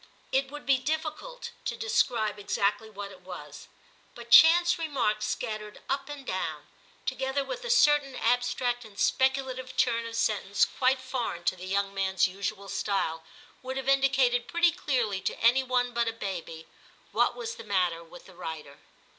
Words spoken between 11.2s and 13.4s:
to the young man's usual style,